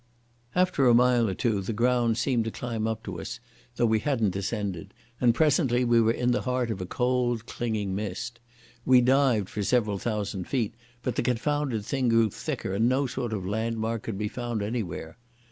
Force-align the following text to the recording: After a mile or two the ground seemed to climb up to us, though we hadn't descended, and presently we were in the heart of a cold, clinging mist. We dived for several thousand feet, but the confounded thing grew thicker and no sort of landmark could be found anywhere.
After 0.55 0.87
a 0.87 0.95
mile 0.95 1.29
or 1.29 1.35
two 1.35 1.61
the 1.61 1.73
ground 1.73 2.17
seemed 2.17 2.45
to 2.45 2.49
climb 2.49 2.87
up 2.87 3.03
to 3.03 3.21
us, 3.21 3.39
though 3.75 3.85
we 3.85 3.99
hadn't 3.99 4.31
descended, 4.31 4.95
and 5.19 5.35
presently 5.35 5.85
we 5.85 6.01
were 6.01 6.11
in 6.11 6.31
the 6.31 6.41
heart 6.41 6.71
of 6.71 6.81
a 6.81 6.87
cold, 6.87 7.45
clinging 7.45 7.93
mist. 7.93 8.39
We 8.83 8.99
dived 9.01 9.47
for 9.47 9.61
several 9.61 9.99
thousand 9.99 10.45
feet, 10.47 10.73
but 11.03 11.17
the 11.17 11.21
confounded 11.21 11.85
thing 11.85 12.09
grew 12.09 12.31
thicker 12.31 12.73
and 12.73 12.89
no 12.89 13.05
sort 13.05 13.31
of 13.31 13.45
landmark 13.45 14.01
could 14.01 14.17
be 14.17 14.27
found 14.27 14.63
anywhere. 14.63 15.17